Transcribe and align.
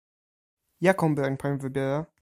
"Jaką 0.81 1.15
broń 1.15 1.37
pan 1.37 1.57
wybiera?" 1.57 2.05